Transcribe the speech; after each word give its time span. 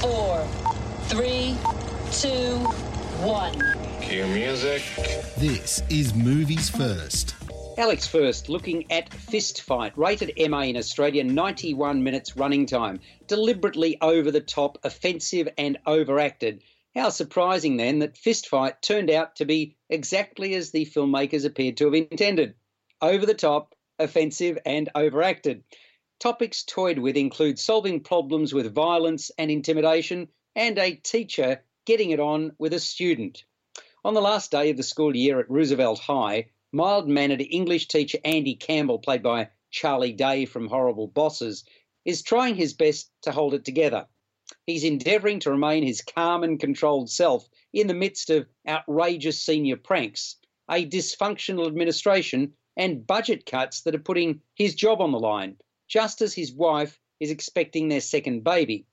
Five, 0.00 0.10
four, 0.10 0.46
three, 1.08 1.56
two, 2.12 2.56
one. 3.22 3.52
Cue 4.00 4.26
music. 4.26 4.82
This 5.36 5.82
is 5.90 6.14
Movies 6.14 6.70
First. 6.70 7.34
Alex 7.76 8.06
First 8.06 8.48
looking 8.48 8.90
at 8.90 9.12
Fist 9.12 9.60
Fight, 9.62 9.92
rated 9.98 10.32
MA 10.50 10.62
in 10.62 10.76
Australia, 10.76 11.24
91 11.24 12.02
minutes 12.02 12.36
running 12.36 12.64
time. 12.64 13.00
Deliberately 13.26 13.98
over 14.00 14.30
the 14.30 14.40
top, 14.40 14.78
offensive, 14.84 15.48
and 15.58 15.78
overacted. 15.86 16.62
How 16.94 17.10
surprising 17.10 17.76
then 17.76 17.98
that 17.98 18.16
Fist 18.16 18.48
Fight 18.48 18.80
turned 18.80 19.10
out 19.10 19.36
to 19.36 19.44
be 19.44 19.76
exactly 19.90 20.54
as 20.54 20.70
the 20.70 20.86
filmmakers 20.86 21.44
appeared 21.44 21.76
to 21.78 21.84
have 21.84 21.94
intended 21.94 22.54
over 23.02 23.26
the 23.26 23.34
top, 23.34 23.74
offensive, 23.98 24.58
and 24.64 24.88
overacted. 24.94 25.62
Topics 26.20 26.64
toyed 26.64 26.98
with 26.98 27.16
include 27.16 27.58
solving 27.58 28.00
problems 28.00 28.52
with 28.52 28.74
violence 28.74 29.30
and 29.38 29.50
intimidation, 29.50 30.28
and 30.54 30.78
a 30.78 30.96
teacher 30.96 31.64
getting 31.86 32.10
it 32.10 32.20
on 32.20 32.54
with 32.58 32.74
a 32.74 32.78
student. 32.78 33.42
On 34.04 34.12
the 34.12 34.20
last 34.20 34.50
day 34.50 34.68
of 34.68 34.76
the 34.76 34.82
school 34.82 35.16
year 35.16 35.40
at 35.40 35.50
Roosevelt 35.50 35.98
High, 35.98 36.50
mild 36.72 37.08
mannered 37.08 37.40
English 37.40 37.88
teacher 37.88 38.18
Andy 38.22 38.54
Campbell, 38.54 38.98
played 38.98 39.22
by 39.22 39.48
Charlie 39.70 40.12
Day 40.12 40.44
from 40.44 40.68
Horrible 40.68 41.06
Bosses, 41.06 41.64
is 42.04 42.20
trying 42.20 42.54
his 42.54 42.74
best 42.74 43.10
to 43.22 43.32
hold 43.32 43.54
it 43.54 43.64
together. 43.64 44.06
He's 44.66 44.84
endeavouring 44.84 45.40
to 45.40 45.50
remain 45.50 45.86
his 45.86 46.02
calm 46.02 46.44
and 46.44 46.60
controlled 46.60 47.08
self 47.08 47.48
in 47.72 47.86
the 47.86 47.94
midst 47.94 48.28
of 48.28 48.46
outrageous 48.68 49.40
senior 49.40 49.78
pranks, 49.78 50.36
a 50.70 50.84
dysfunctional 50.84 51.66
administration, 51.66 52.52
and 52.76 53.06
budget 53.06 53.46
cuts 53.46 53.80
that 53.84 53.94
are 53.94 53.98
putting 53.98 54.42
his 54.54 54.74
job 54.74 55.00
on 55.00 55.12
the 55.12 55.18
line 55.18 55.56
just 55.90 56.22
as 56.22 56.32
his 56.32 56.52
wife 56.52 57.00
is 57.18 57.32
expecting 57.32 57.88
their 57.88 58.00
second 58.00 58.44
baby. 58.44 58.86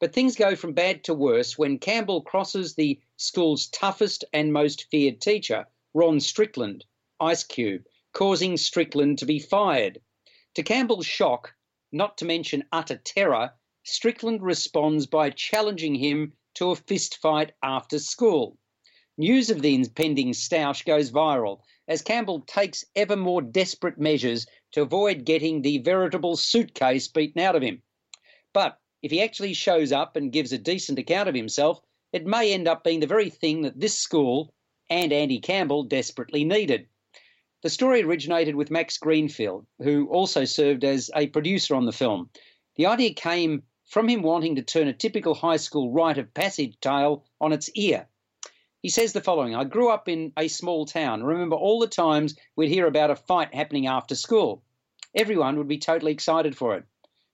But 0.00 0.12
things 0.12 0.34
go 0.34 0.56
from 0.56 0.72
bad 0.72 1.04
to 1.04 1.14
worse 1.14 1.56
when 1.56 1.78
Campbell 1.78 2.22
crosses 2.22 2.74
the 2.74 3.00
school's 3.16 3.68
toughest 3.68 4.24
and 4.32 4.52
most 4.52 4.90
feared 4.90 5.20
teacher, 5.20 5.66
Ron 5.94 6.18
Strickland, 6.18 6.84
Ice 7.20 7.44
Cube, 7.44 7.84
causing 8.12 8.56
Strickland 8.56 9.18
to 9.18 9.26
be 9.26 9.38
fired. 9.38 10.00
To 10.54 10.64
Campbell's 10.64 11.06
shock, 11.06 11.54
not 11.92 12.18
to 12.18 12.24
mention 12.24 12.64
utter 12.72 12.96
terror, 12.96 13.52
Strickland 13.84 14.42
responds 14.42 15.06
by 15.06 15.30
challenging 15.30 15.94
him 15.94 16.32
to 16.54 16.70
a 16.70 16.76
fist 16.76 17.18
fight 17.18 17.52
after 17.62 18.00
school. 18.00 18.58
News 19.20 19.50
of 19.50 19.60
the 19.60 19.74
impending 19.74 20.32
stoush 20.32 20.82
goes 20.86 21.10
viral 21.10 21.60
as 21.86 22.00
Campbell 22.00 22.40
takes 22.46 22.86
ever 22.96 23.16
more 23.16 23.42
desperate 23.42 23.98
measures 23.98 24.46
to 24.72 24.80
avoid 24.80 25.26
getting 25.26 25.60
the 25.60 25.76
veritable 25.76 26.38
suitcase 26.38 27.06
beaten 27.06 27.42
out 27.42 27.54
of 27.54 27.60
him. 27.60 27.82
But 28.54 28.78
if 29.02 29.10
he 29.10 29.20
actually 29.20 29.52
shows 29.52 29.92
up 29.92 30.16
and 30.16 30.32
gives 30.32 30.54
a 30.54 30.58
decent 30.58 30.98
account 30.98 31.28
of 31.28 31.34
himself, 31.34 31.82
it 32.14 32.24
may 32.24 32.50
end 32.50 32.66
up 32.66 32.82
being 32.82 33.00
the 33.00 33.06
very 33.06 33.28
thing 33.28 33.60
that 33.60 33.78
this 33.78 33.98
school 33.98 34.54
and 34.88 35.12
Andy 35.12 35.38
Campbell 35.38 35.82
desperately 35.82 36.42
needed. 36.42 36.86
The 37.60 37.68
story 37.68 38.02
originated 38.02 38.54
with 38.54 38.70
Max 38.70 38.96
Greenfield, 38.96 39.66
who 39.80 40.08
also 40.08 40.46
served 40.46 40.82
as 40.82 41.10
a 41.14 41.26
producer 41.26 41.74
on 41.74 41.84
the 41.84 41.92
film. 41.92 42.30
The 42.76 42.86
idea 42.86 43.12
came 43.12 43.64
from 43.84 44.08
him 44.08 44.22
wanting 44.22 44.56
to 44.56 44.62
turn 44.62 44.88
a 44.88 44.94
typical 44.94 45.34
high 45.34 45.58
school 45.58 45.92
rite 45.92 46.16
of 46.16 46.32
passage 46.32 46.80
tale 46.80 47.26
on 47.38 47.52
its 47.52 47.68
ear. 47.74 48.06
He 48.82 48.88
says 48.88 49.12
the 49.12 49.20
following 49.20 49.54
I 49.54 49.64
grew 49.64 49.90
up 49.90 50.08
in 50.08 50.32
a 50.38 50.48
small 50.48 50.86
town. 50.86 51.22
Remember 51.22 51.54
all 51.54 51.80
the 51.80 51.86
times 51.86 52.34
we'd 52.56 52.70
hear 52.70 52.86
about 52.86 53.10
a 53.10 53.16
fight 53.16 53.54
happening 53.54 53.86
after 53.86 54.14
school. 54.14 54.62
Everyone 55.14 55.58
would 55.58 55.68
be 55.68 55.76
totally 55.76 56.12
excited 56.12 56.56
for 56.56 56.76
it, 56.76 56.84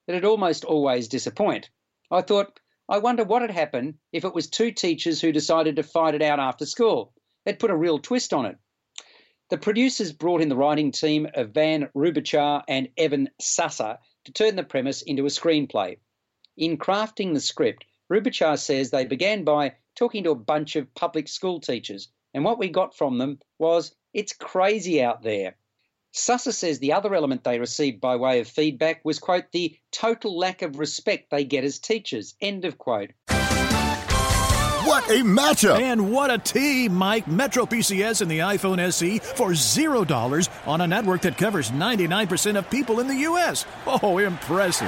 it'd 0.07 0.25
almost 0.25 0.65
always 0.65 1.07
disappoint. 1.07 1.69
I 2.11 2.21
thought, 2.21 2.59
I 2.89 2.97
wonder 2.97 3.23
what 3.23 3.43
had 3.43 3.51
happened 3.51 3.97
if 4.11 4.25
it 4.25 4.33
was 4.33 4.49
two 4.49 4.71
teachers 4.71 5.21
who 5.21 5.31
decided 5.31 5.77
to 5.77 5.83
fight 5.83 6.15
it 6.15 6.21
out 6.21 6.39
after 6.39 6.65
school. 6.65 7.13
They'd 7.45 7.59
put 7.59 7.71
a 7.71 7.77
real 7.77 7.99
twist 7.99 8.33
on 8.33 8.45
it. 8.45 8.57
The 9.49 9.57
producers 9.57 10.11
brought 10.11 10.41
in 10.41 10.49
the 10.49 10.57
writing 10.57 10.91
team 10.91 11.29
of 11.33 11.51
Van 11.51 11.89
Robichaux 11.95 12.63
and 12.67 12.89
Evan 12.97 13.29
Susser 13.41 13.99
to 14.25 14.33
turn 14.33 14.57
the 14.57 14.63
premise 14.63 15.01
into 15.01 15.23
a 15.23 15.29
screenplay. 15.29 15.99
In 16.57 16.77
crafting 16.77 17.33
the 17.33 17.39
script, 17.39 17.85
Robichaux 18.09 18.59
says 18.59 18.89
they 18.89 19.05
began 19.05 19.45
by 19.45 19.75
talking 19.97 20.23
to 20.23 20.31
a 20.31 20.35
bunch 20.35 20.75
of 20.75 20.93
public 20.93 21.27
school 21.27 21.59
teachers, 21.59 22.07
and 22.33 22.45
what 22.45 22.59
we 22.59 22.69
got 22.69 22.95
from 22.95 23.17
them 23.17 23.39
was 23.59 23.95
it's 24.13 24.33
crazy 24.33 25.03
out 25.03 25.23
there. 25.23 25.55
Susser 26.13 26.53
says 26.53 26.79
the 26.79 26.93
other 26.93 27.13
element 27.13 27.43
they 27.43 27.59
received 27.59 27.99
by 27.99 28.15
way 28.15 28.39
of 28.39 28.47
feedback 28.47 29.01
was, 29.03 29.19
quote, 29.19 29.51
the 29.51 29.77
total 29.91 30.37
lack 30.37 30.61
of 30.61 30.79
respect 30.79 31.29
they 31.29 31.43
get 31.43 31.63
as 31.63 31.79
teachers, 31.79 32.35
end 32.41 32.65
of 32.65 32.77
quote. 32.77 33.11
What 34.87 35.09
a 35.09 35.21
matchup! 35.21 35.81
And 35.81 36.13
what 36.13 36.31
a 36.31 36.37
team, 36.37 36.95
Mike. 36.95 37.27
Metro 37.27 37.65
PCS 37.65 38.21
and 38.21 38.31
the 38.31 38.39
iPhone 38.39 38.79
SE 38.79 39.19
for 39.19 39.49
$0 39.49 40.49
on 40.65 40.79
a 40.79 40.87
network 40.87 41.21
that 41.23 41.37
covers 41.37 41.71
99% 41.71 42.57
of 42.57 42.69
people 42.69 43.01
in 43.01 43.07
the 43.07 43.15
U.S. 43.15 43.65
Oh, 43.85 44.17
impressive. 44.17 44.87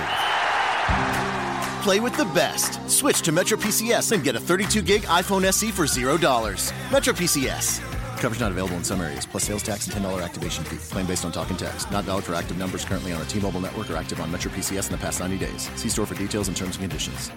Play 1.83 2.01
with 2.01 2.17
the 2.17 2.25
best. 2.25 2.77
Switch 2.89 3.21
to 3.21 3.31
Metro 3.31 3.57
PCS 3.57 4.11
and 4.11 4.21
get 4.21 4.35
a 4.35 4.39
32 4.39 4.81
gig 4.81 5.03
iPhone 5.03 5.45
SE 5.45 5.71
for 5.71 5.85
$0. 5.85 6.91
Metro 6.91 7.13
PCS. 7.13 7.79
Coverage 8.19 8.41
not 8.41 8.51
available 8.51 8.75
in 8.75 8.83
some 8.83 8.99
areas, 8.99 9.25
plus 9.25 9.45
sales 9.45 9.63
tax 9.63 9.87
and 9.87 9.95
$10 9.95 10.21
activation 10.21 10.65
fee. 10.65 10.75
Claim 10.91 11.05
based 11.05 11.23
on 11.23 11.31
talk 11.31 11.49
and 11.49 11.57
text. 11.57 11.89
Not 11.89 12.03
valid 12.03 12.25
for 12.25 12.35
active 12.35 12.57
numbers 12.57 12.83
currently 12.83 13.13
on 13.13 13.21
a 13.21 13.25
T 13.25 13.39
Mobile 13.39 13.61
network 13.61 13.89
or 13.89 13.95
active 13.95 14.19
on 14.19 14.29
Metro 14.29 14.51
PCS 14.51 14.87
in 14.87 14.91
the 14.91 14.97
past 14.97 15.21
90 15.21 15.37
days. 15.37 15.69
See 15.75 15.87
store 15.87 16.05
for 16.05 16.15
details 16.15 16.49
and 16.49 16.57
terms 16.57 16.75
and 16.75 16.89
conditions. 16.89 17.31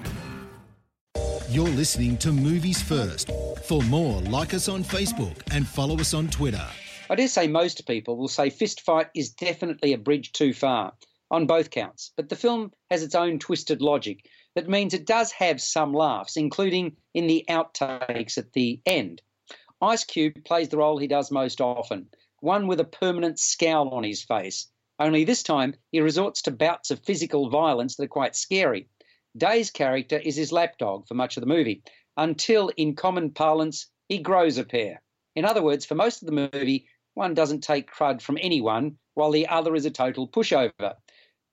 You're 1.49 1.69
listening 1.69 2.19
to 2.19 2.33
Movies 2.33 2.83
First. 2.83 3.31
For 3.65 3.81
more, 3.83 4.23
like 4.23 4.55
us 4.55 4.69
on 4.69 4.83
Facebook 4.83 5.37
and 5.53 5.69
follow 5.69 5.97
us 6.01 6.15
on 6.15 6.27
Twitter. 6.27 6.67
I 7.09 7.15
dare 7.15 7.29
say 7.29 7.47
most 7.47 7.87
people 7.87 8.17
will 8.17 8.27
say 8.27 8.51
Fist 8.51 8.81
Fight 8.81 9.07
is 9.15 9.31
definitely 9.31 9.93
a 9.93 9.99
bridge 9.99 10.33
too 10.33 10.53
far 10.53 10.95
on 11.33 11.47
both 11.47 11.71
counts, 11.71 12.13
but 12.15 12.29
the 12.29 12.37
film 12.37 12.71
has 12.91 13.03
its 13.03 13.15
own 13.15 13.39
twisted 13.39 13.81
logic 13.81 14.27
that 14.55 14.69
means 14.69 14.93
it 14.93 15.07
does 15.07 15.33
have 15.33 15.61
some 15.61 15.95
laughs, 15.95 16.37
including 16.37 16.95
in 17.15 17.27
the 17.27 17.45
outtakes 17.49 18.37
at 18.37 18.53
the 18.53 18.79
end. 18.85 19.23
Ice 19.81 20.05
Cube 20.05 20.45
plays 20.45 20.69
the 20.69 20.77
role 20.77 20.99
he 20.99 21.07
does 21.07 21.31
most 21.31 21.61
often, 21.61 22.07
one 22.41 22.67
with 22.67 22.79
a 22.81 22.85
permanent 22.85 23.39
scowl 23.39 23.89
on 23.89 24.05
his 24.05 24.23
face. 24.23 24.71
Only 24.99 25.25
this 25.25 25.43
time 25.43 25.75
he 25.91 26.01
resorts 26.01 26.43
to 26.43 26.51
bouts 26.51 26.91
of 26.91 27.03
physical 27.03 27.49
violence 27.49 27.97
that 27.97 28.05
are 28.05 28.09
quite 28.09 28.37
scary. 28.37 28.89
Day's 29.37 29.71
character 29.71 30.19
is 30.19 30.37
his 30.37 30.53
lapdog 30.53 31.09
for 31.09 31.15
much 31.15 31.37
of 31.37 31.41
the 31.41 31.47
movie, 31.47 31.83
until, 32.19 32.69
in 32.77 32.95
common 32.95 33.31
parlance, 33.31 33.87
he 34.09 34.19
grows 34.19 34.59
a 34.59 34.65
pair. 34.65 35.01
In 35.35 35.47
other 35.47 35.63
words, 35.63 35.87
for 35.87 35.95
most 35.95 36.23
of 36.23 36.27
the 36.27 36.51
movie, 36.53 36.87
one 37.15 37.33
doesn't 37.33 37.63
take 37.63 37.91
crud 37.91 38.21
from 38.21 38.39
anyone, 38.41 38.99
while 39.15 39.31
the 39.31 39.49
other 39.49 39.75
is 39.75 39.87
a 39.87 39.91
total 39.91 40.29
pushover. 40.29 40.95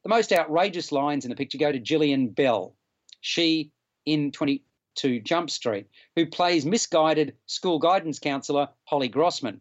The 0.03 0.09
most 0.09 0.31
outrageous 0.31 0.93
lines 0.93 1.25
in 1.25 1.29
the 1.29 1.35
picture 1.35 1.57
go 1.57 1.73
to 1.73 1.79
Gillian 1.79 2.29
Bell, 2.29 2.73
she 3.19 3.73
in 4.05 4.31
22 4.31 5.19
Jump 5.19 5.49
Street, 5.49 5.87
who 6.15 6.25
plays 6.25 6.65
misguided 6.65 7.35
school 7.47 7.79
guidance 7.79 8.17
counsellor 8.17 8.69
Holly 8.85 9.09
Grossman. 9.09 9.59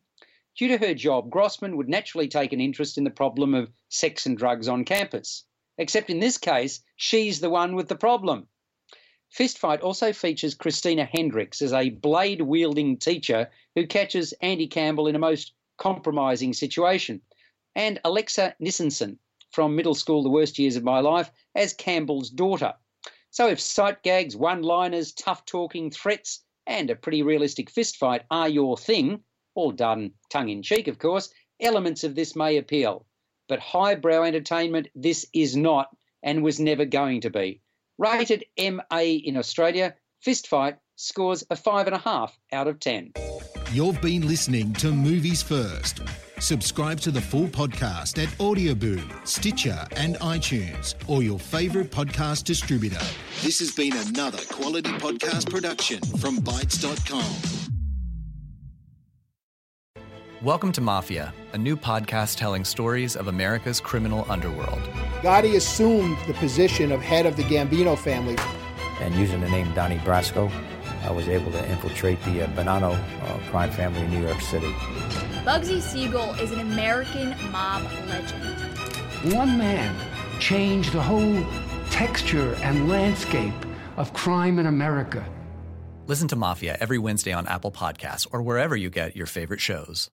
Due 0.57 0.69
to 0.69 0.79
her 0.79 0.95
job, 0.95 1.29
Grossman 1.29 1.77
would 1.77 1.89
naturally 1.89 2.29
take 2.29 2.53
an 2.53 2.61
interest 2.61 2.99
in 2.99 3.03
the 3.03 3.11
problem 3.11 3.53
of 3.53 3.73
sex 3.89 4.27
and 4.27 4.39
drugs 4.39 4.69
on 4.69 4.85
campus. 4.85 5.45
Except 5.77 6.09
in 6.09 6.21
this 6.21 6.39
case, 6.39 6.83
she's 6.95 7.41
the 7.41 7.51
one 7.51 7.75
with 7.75 7.89
the 7.89 7.97
problem. 7.97 8.47
Fist 9.31 9.59
Fight 9.59 9.81
also 9.81 10.13
features 10.13 10.55
Christina 10.55 11.05
Hendricks 11.05 11.61
as 11.63 11.73
a 11.73 11.91
blade 11.91 12.43
wielding 12.43 12.97
teacher 12.97 13.51
who 13.75 13.89
catches 13.89 14.33
Andy 14.35 14.69
Campbell 14.69 15.09
in 15.09 15.17
a 15.17 15.19
most 15.19 15.53
compromising 15.79 16.53
situation, 16.53 17.23
and 17.75 18.01
Alexa 18.05 18.55
Nisenson 18.61 19.19
from 19.51 19.77
Middle 19.77 19.95
School 19.95 20.23
The 20.23 20.29
Worst 20.29 20.59
Years 20.59 20.77
of 20.77 20.85
My 20.85 21.01
Life 21.01 21.31
as 21.55 21.73
Campbell's 21.73 22.31
daughter. 22.31 22.75
So 23.31 23.49
if 23.49 23.61
sight 23.61 24.03
gags, 24.03 24.37
one 24.37 24.63
liners, 24.63 25.13
tough 25.13 25.45
talking, 25.45 25.91
threats, 25.91 26.43
and 26.67 26.91
a 26.91 26.97
pretty 26.97 27.23
realistic 27.23 27.71
fistfight 27.71 28.23
are 28.31 28.49
your 28.49 28.77
thing, 28.77 29.21
all 29.55 29.73
done 29.73 30.13
tongue 30.31 30.49
in 30.49 30.63
cheek, 30.63 30.89
of 30.89 30.99
course, 30.99 31.31
elements 31.61 32.05
of 32.05 32.15
this 32.15 32.37
may 32.37 32.57
appeal. 32.57 33.07
But 33.49 33.61
highbrow 33.61 34.23
entertainment, 34.25 34.89
this 34.95 35.27
is 35.33 35.57
not 35.57 35.89
and 36.23 36.43
was 36.43 36.61
never 36.61 36.85
going 36.85 37.23
to 37.23 37.31
be. 37.31 37.61
Rated 37.97 38.45
MA 38.59 39.01
in 39.01 39.37
Australia, 39.37 39.95
Fist 40.21 40.47
Fight 40.47 40.77
scores 40.97 41.43
a 41.51 41.55
5.5 41.55 42.31
out 42.53 42.69
of 42.69 42.81
10. 42.81 43.13
You've 43.73 44.01
been 44.01 44.27
listening 44.27 44.73
to 44.75 44.93
Movies 44.93 45.43
First. 45.43 46.01
Subscribe 46.41 47.01
to 47.01 47.11
the 47.11 47.21
full 47.21 47.49
podcast 47.49 48.23
at 48.23 48.29
Audioboom, 48.39 49.27
Stitcher, 49.27 49.85
and 49.97 50.15
iTunes, 50.21 50.95
or 51.09 51.21
your 51.21 51.37
favourite 51.39 51.91
podcast 51.91 52.45
distributor. 52.45 53.05
This 53.43 53.59
has 53.59 53.75
been 53.75 53.93
another 53.97 54.39
quality 54.49 54.91
podcast 54.91 55.51
production 55.51 56.01
from 56.19 56.37
Bytes.com. 56.39 57.25
Welcome 60.41 60.71
to 60.73 60.81
Mafia, 60.81 61.35
a 61.55 61.59
new 61.59 61.77
podcast 61.77 62.37
telling 62.37 62.65
stories 62.65 63.17
of 63.17 63.27
America's 63.27 63.81
criminal 63.81 64.25
underworld. 64.31 64.81
Gotti 65.23 65.57
assumed 65.57 66.17
the 66.29 66.35
position 66.35 66.93
of 66.93 67.01
head 67.01 67.27
of 67.27 67.37
the 67.37 67.43
Gambino 67.43 67.99
family. 67.99 68.37
And 69.01 69.13
using 69.17 69.41
the 69.41 69.51
name 69.51 69.75
Donnie 69.75 69.99
Brasco, 69.99 70.53
I 71.03 71.11
was 71.11 71.29
able 71.29 71.51
to 71.51 71.69
infiltrate 71.69 72.23
the 72.23 72.45
uh, 72.45 72.47
Bonanno 72.51 72.93
uh, 72.95 73.51
crime 73.51 73.73
family 73.73 74.03
in 74.03 74.11
New 74.11 74.23
York 74.25 74.41
City. 74.41 74.73
Bugsy 75.49 75.81
Siegel 75.81 76.35
is 76.35 76.53
an 76.53 76.61
American 76.61 77.35
mob 77.51 77.83
legend. 78.07 79.33
One 79.33 79.57
man 79.57 79.97
changed 80.39 80.93
the 80.93 81.01
whole 81.01 81.43
texture 81.89 82.55
and 82.57 82.87
landscape 82.87 83.55
of 83.97 84.13
crime 84.13 84.59
in 84.59 84.67
America. 84.67 85.27
Listen 86.07 86.29
to 86.29 86.37
Mafia 86.37 86.77
every 86.81 86.99
Wednesday 86.99 87.33
on 87.33 87.47
Apple 87.47 87.73
Podcasts 87.73 88.27
or 88.31 88.43
wherever 88.43 88.77
you 88.77 88.91
get 88.91 89.17
your 89.17 89.25
favorite 89.25 89.63
shows. 89.63 90.11